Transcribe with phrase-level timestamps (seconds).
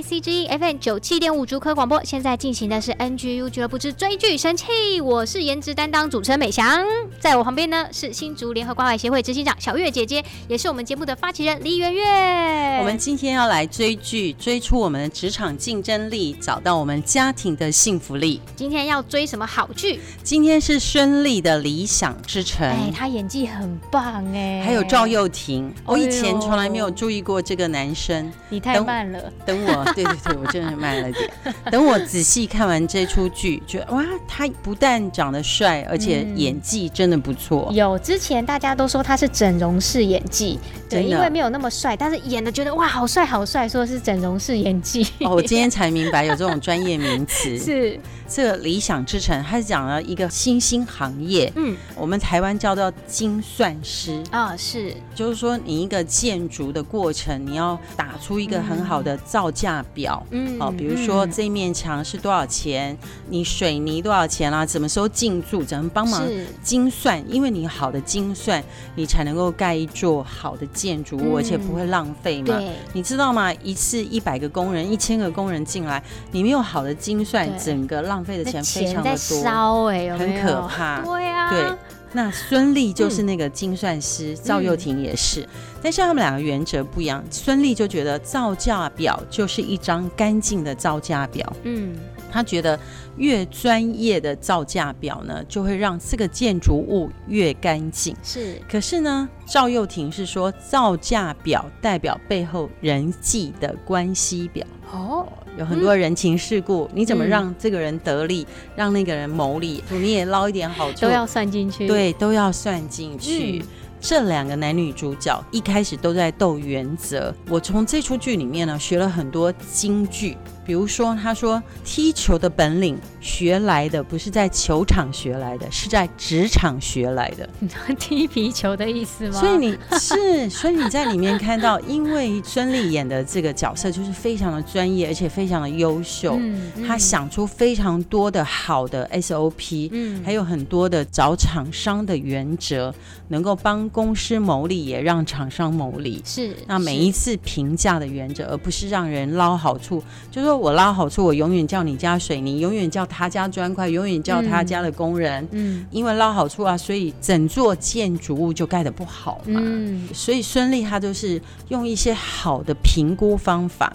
[0.00, 6.82] ICG FM 九七点五竹科广播，现在进行的是 NGU 俱乐部之追剧神器，我是颜值担当主持人美翔，
[7.18, 12.78] 在我旁边呢是新竹联合关怀协会执行长小月姐姐，也是我们节目的发起人李媛媛。
[12.78, 18.40] 我们今天要来追剧，追出我们的职场竞争力，找到我们家庭的幸福力。
[18.56, 20.00] 今天要追什么好剧？
[20.22, 29.30] 今天是孙俪的《理想之城》，哎，她演技很棒哎，还有赵又廷，我以前从来没有注意过这个男生，你太慢了。
[29.44, 31.30] 等我，对对对，我真的慢了点。
[31.70, 37.68] 等我仔细看完这出剧，觉得哇，他不但长得帅，而且演技真的不错。
[37.70, 45.06] 嗯、有之前大家都说他是整容式演技，对，因为没有那么帅，但是演的觉得哇，好帅好帅，说是整容式演技。
[45.20, 47.56] 哦，我今天才明白有这种专业名词。
[47.60, 59.48] 是这个理想之城，它是讲了一个新兴行业，嗯，我们台湾叫做精算师啊、哦，是，就是说你一个建筑的过程，你要打出一个很好的造。
[59.50, 62.96] 价表，嗯，哦，比如说这面墙是多少钱，
[63.28, 66.22] 你水泥多少钱啦，什么时候进驻，怎么帮忙
[66.62, 67.22] 精算？
[67.28, 68.62] 因为你好的精算，
[68.96, 72.56] 你才能够盖一座好的建筑物，而且不会浪费嘛。
[72.56, 73.52] 对，你知道吗？
[73.62, 81.00] 一次一百个工人，一千个工人进来，你没有好的精算，整个浪费的钱非常的多，很可怕。
[81.02, 81.64] 对啊，对。
[82.12, 85.48] 那孙俪就是那个精算师，赵又廷也是，
[85.80, 87.24] 但是他们两个原则不一样。
[87.30, 91.94] 孙俪就觉得造价表就是一张干净的造价表，嗯，
[92.30, 92.78] 他觉得
[93.16, 98.14] 越专业的造价表呢，就会让这个建筑物越干净。
[98.22, 104.66] 是，可是呢，赵又廷是说造价表代表背后人际的关系表。
[104.92, 105.26] 哦。
[105.58, 111.88] 有很多人情世故，嗯、你怎么让这个人得利，嗯、让那个人谋利，你也捞一点好处，都要算进去。
[111.88, 113.58] 对，都要算进去。
[113.58, 113.66] 嗯、
[114.00, 117.34] 这两个男女主角一开始都在斗原则。
[117.48, 120.36] 我从这出剧里面呢，学了很多金句。
[120.70, 127.48] 比如说，他说踢球的本领学来的不是在球场学来的，是在职场学来的。
[127.98, 129.40] 踢皮球的意思吗？
[129.40, 136.36] 所以你是， 所以你在里面看到，因为孙俪演的这个角色就是非常的专业，而且非常的优秀。
[136.38, 142.94] 嗯嗯、他想出非常多的好的 SOP，嗯，还有很多的找厂商的原则，
[143.26, 146.22] 能够帮公司谋利，也让厂商谋利。
[146.24, 150.00] 是，那每一次评价的原则，而不是让人捞好处，
[150.30, 150.59] 就是说。
[150.60, 155.48] 我捞好处，我永远叫你家水泥，永远叫他家砖块，永远叫他家的工人。
[155.52, 159.60] 嗯，因为捞好处啊，所以整座建筑物就盖得不好嘛。
[159.64, 163.92] 嗯，所以孙俪他就是用一些好的评估方法，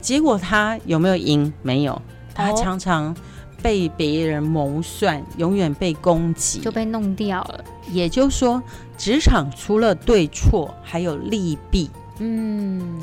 [0.00, 1.52] 结果他有没有赢？
[1.62, 2.02] 没有，
[2.34, 3.16] 他常常
[3.62, 7.64] 被别人谋算，永远被攻击，就被弄掉了。
[7.92, 8.60] 也就是说，
[8.96, 11.88] 职场除了对错，还有利弊。
[12.18, 12.98] 嗯，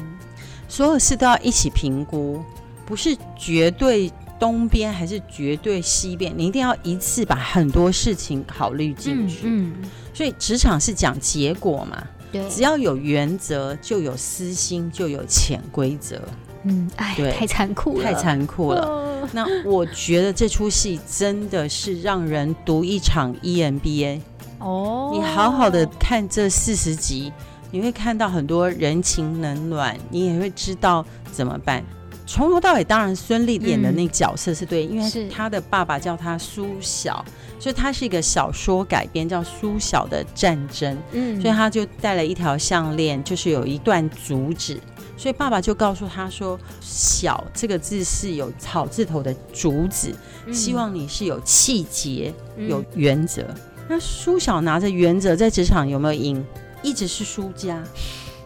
[0.68, 2.44] 所有事都要一起评估。
[2.86, 9.42] 不是绝对东边还是绝对西边，你一定要一次把很多事情考虑进去。
[9.46, 12.04] 嗯，嗯，所以职场是讲结果嘛？
[12.32, 16.22] 对，只要有原则，就有私心，就有潜规则。
[16.64, 18.82] 嗯，哎，对，太残酷了，太残酷了。
[18.82, 24.20] 哦，那我觉得这出戏真的是让人读一场 EMBA。
[24.60, 27.32] 哦，你好好的看这四十集，
[27.72, 31.84] 你会看到很多人情冷暖，你也会知道怎么办。
[32.26, 37.24] 从头到尾，当然孙俪演的那个角色是对，嗯、因为他的爸爸叫他苏小，
[37.60, 44.80] 所以他是一个小说改编叫《苏小的战争》，嗯，所以他就戴了一条项链，就是有一段竹子，
[45.16, 50.14] 所以爸爸就告诉他说：“小这个字是有草字头的竹子，
[50.52, 53.44] 希望你是有气节、有原则。
[53.44, 53.56] 嗯”
[53.88, 56.44] 那苏小拿着原则在职场有没有赢？
[56.82, 57.84] 一直是输家。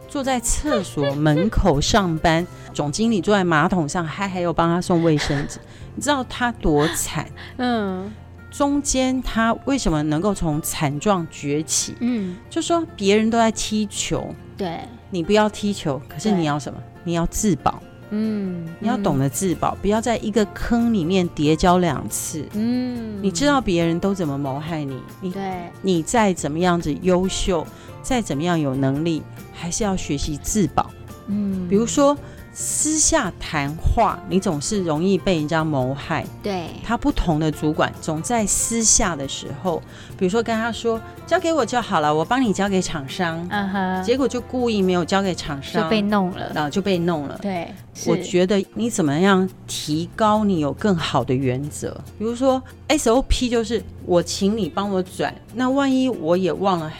[0.10, 5.60] 坐在厕所门口上班，总经理坐在马桶上，还还有帮他送卫生纸，
[5.96, 7.30] 你知道他多惨？
[7.58, 8.12] 嗯，
[8.50, 11.96] 中间他为什么能够从惨状崛起？
[12.00, 14.80] 嗯，就说别人都在踢球，对，
[15.12, 16.80] 你不要踢球，可是你要什么？
[17.04, 27.66] 你要自保，嗯，你要懂得自保，不要在一个坑里面叠跤两次，嗯，你知道别人都怎么谋害你，你对，你再怎么样子优秀，
[28.02, 29.22] 再怎么样有能力。
[29.60, 30.90] 还是要学习自保。
[31.28, 32.18] 嗯，比如说。
[32.52, 36.26] 私下谈话，你总是容易被人家谋害。
[36.44, 39.82] 对，他不同的主管总在私下的时候，
[40.18, 43.48] 比如说跟他说交给我就好了，我帮你交给厂商。
[43.50, 47.38] 嗯哼，结果就故意没有交给厂商，就被弄了，然后就被弄了。
[47.40, 47.72] 对，
[48.08, 51.96] 我觉得你怎么样提高你有更好的原则？
[52.18, 56.92] 比如说 SOP 就是我请你帮我转，那万一我也忘了，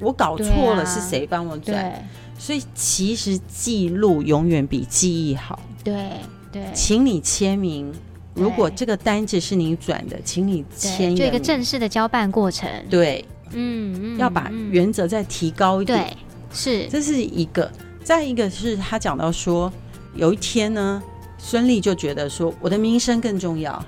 [0.00, 2.04] 我搞错了是谁帮我转？
[2.38, 5.58] 所以其实记录永远比记忆好。
[5.82, 6.10] 对
[6.52, 7.92] 对，请你签名。
[8.34, 11.16] 如果这个单子是你转的，请你签。
[11.16, 12.70] 就一个正式的交办过程。
[12.88, 15.98] 对，嗯，要把原则再提高一点。
[15.98, 16.16] 对，
[16.52, 17.68] 是，这是一个。
[18.04, 19.72] 再一个是他讲到说，
[20.14, 21.02] 有一天呢，
[21.36, 23.84] 孙俪就觉得说，我的名声更重要。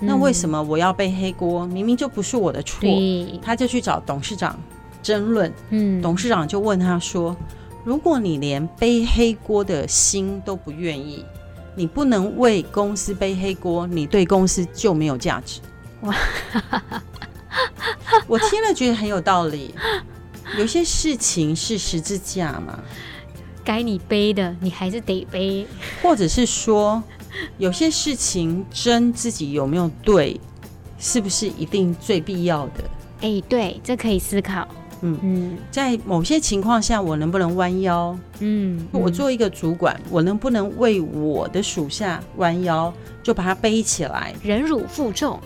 [0.00, 1.64] 那为什么我要背黑锅？
[1.64, 2.88] 明明就不是我的错。
[3.40, 4.58] 他就去找董事长
[5.04, 5.52] 争论。
[5.70, 7.36] 嗯，董事长就问他说。
[7.84, 11.22] 如果你连背黑锅的心都不愿意，
[11.76, 15.60] 你不能为公司背黑锅，你对公司就没有价值。
[16.00, 16.16] 哇，
[18.26, 19.74] 我听了觉得很有道理。
[20.56, 22.78] 有些事情是十字架嘛，
[23.62, 25.66] 该你背的你还是得背，
[26.02, 27.02] 或者是说，
[27.58, 30.40] 有些事情争自己有没有对，
[30.98, 32.84] 是不是一定最必要的？
[33.20, 34.66] 哎，对，这可以思考。
[35.02, 38.16] 嗯嗯，在某些情况下，我能不能弯腰？
[38.40, 42.92] 嗯，我做一个主管，我能不能为我的属下弯腰，
[43.22, 45.38] 就把他背起来，忍辱负重，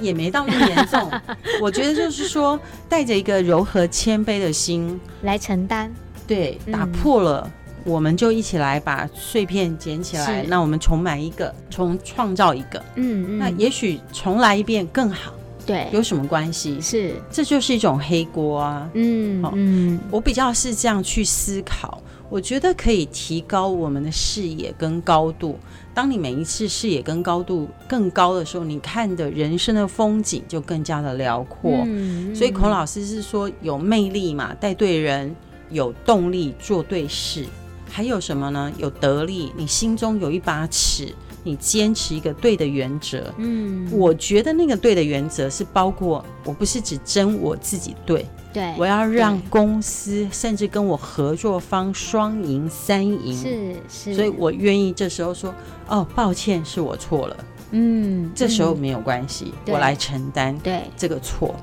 [0.00, 1.10] 也没到那么严重。
[1.60, 2.58] 我觉得就是说，
[2.88, 5.92] 带着一个柔和谦卑的心来承担。
[6.26, 7.50] 对，打破了，
[7.84, 12.82] 我们就一起来把碎片捡起来，那我们重买一个，重创造一个。
[12.96, 15.32] 嗯嗯，那也许重来一遍更好。
[15.66, 16.80] 对，有什么关系？
[16.80, 18.88] 是，这就是一种黑锅啊。
[18.94, 25.58] 嗯嗯，我比较是这样去思考，我觉得可以提高我们的视野跟高度。
[25.94, 31.70] 当你每一次视野跟高度更高的时候，你看的人生的风景就更加的辽阔。
[31.86, 35.34] 嗯，所以孔老师是说有魅力嘛，带对人，
[35.70, 37.46] 有动力做对事，
[37.88, 38.72] 还有什么呢？
[38.76, 41.14] 有得力，你心中有一把尺。
[41.44, 55.54] 你坚持一个对的原则，嗯，我觉得那个对的原则是包括，我不是只争我自己对，对，我要让公司甚至跟我合作方双赢三赢，是是，所以我愿意这时候说，
[55.86, 57.36] 哦，抱歉，是我错了，
[57.72, 60.80] 嗯，这时候没有关系，我来承担对。
[60.96, 61.54] 这个错。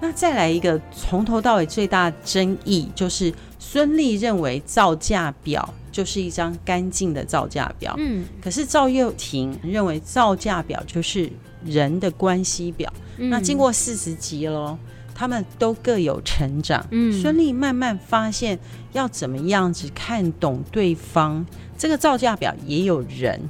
[0.00, 5.72] 那再来一个从头到尾最大争议就是孙俪认为造价表。
[5.94, 11.30] 就是一张干净的造价表，嗯，可是赵又廷认为造价表就是
[11.64, 12.92] 人的关系表。
[13.18, 14.76] 嗯、那经过四十集喽，
[15.14, 16.84] 他们都各有成长。
[16.90, 18.58] 嗯，孙俪慢慢发现
[18.92, 21.46] 要怎么样子看懂对方。
[21.78, 23.40] 这个造价表也有人，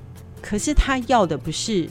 [0.43, 1.89] 可是他要的不是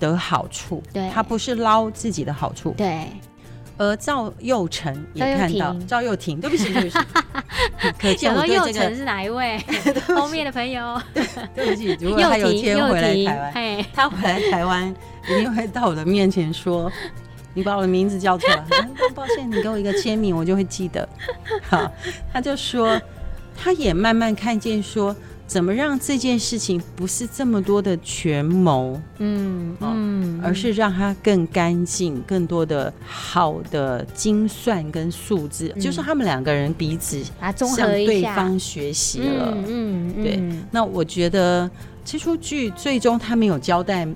[0.00, 3.06] 得好处，对，他不是捞自己的好处，对。
[3.76, 6.98] 而赵又成也看到赵又廷，对不起，对不起。
[7.98, 9.58] 可见我对这个是哪一位？
[10.14, 11.00] 后面的朋友，
[11.54, 11.96] 对不起。
[12.00, 14.94] 如果他有天回来台湾，他回来台湾
[15.28, 16.90] 一定会到我的面前说
[17.54, 18.64] ：“你把我的名字叫出来。”
[19.14, 21.08] 抱歉，你给我一个签名，我就会记得。
[21.68, 21.90] 好，
[22.32, 23.00] 他就说，
[23.56, 25.14] 他也慢慢看见说。
[25.46, 37.22] 怎么让这件事情不是这么多的权谋，嗯嗯，而是让它更干净，更多的好的精算跟数字，嗯、就是他们两个人彼此
[37.76, 40.58] 向对方学习了，嗯嗯，嗯对。
[40.70, 41.70] 那我觉得
[42.04, 44.08] 这出剧最终他没有交代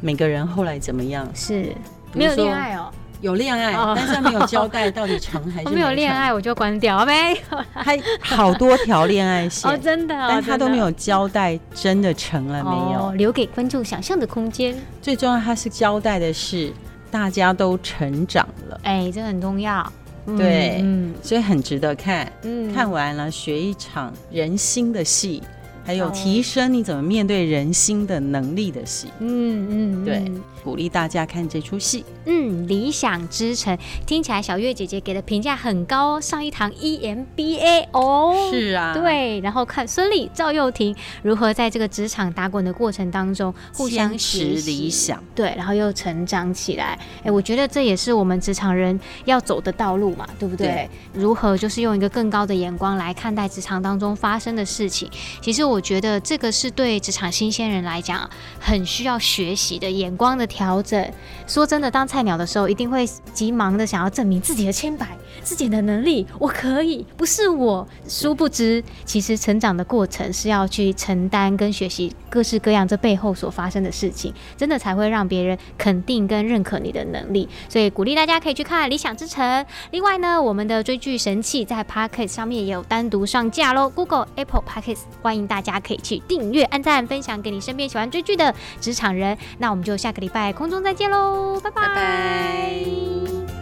[0.00, 1.74] 每个人后来怎么样，是。
[2.14, 2.90] 没有恋爱哦。
[3.20, 7.36] 有恋爱，但是他没有交代到底成还是没有恋爱，我就关掉呗。
[7.72, 14.76] 还好多条恋爱线 哦，真的，但他都没有交代真的成了没有，留给观众想象的空间。
[15.02, 16.72] 最重要，他是交代的是
[17.10, 19.92] 大家都成长了，哎，这很重要。
[20.36, 22.30] 对，嗯，所以很值得看。
[22.42, 25.42] 嗯，看完了学一场人心的戏。
[25.88, 30.22] 还有提升你怎么面对人心的能力的戏，嗯嗯，对，
[30.62, 32.04] 鼓励大家看这出戏。
[32.26, 33.74] 嗯，理想之城
[34.06, 46.98] 听起来小月姐姐给的评价很高，上一堂 EMBA 哦，是啊，对，然后看孙俪、赵又廷如何在这个职场打滚的过程当中互相持理想，对，然后又成长起来。
[47.22, 50.66] 哎，我觉得这也是我们职场人要走的道路嘛，对不对？
[50.66, 55.10] 对，如何就是用一个更高的眼光来看待职场当中发生的事情？
[55.40, 55.77] 其实我。
[55.78, 61.08] 我觉得这个是对职场新鲜人来讲很需要学习的眼光的调整。
[61.46, 67.86] 说真的，当菜鸟的时候，一定会急忙的想要证明自己的清白，自己的能力，我可以，不是我。
[68.06, 77.48] 殊不知，其实成长的过程是要去承担跟学习各式各样这背后所发生的事情，真的才会让别人肯定跟认可你的能力。
[77.68, 79.44] 所以鼓励大家可以去看《理想之城》。
[79.90, 89.36] 另外呢，我们的追剧神器在 Pocket 上面也有单独上架喽，Google、Apple Pocket，欢迎大家可以去订阅、按赞、分享给你身边喜欢追剧的职场人。
[89.58, 93.57] 那我们就下个礼拜空中再见喽，拜拜。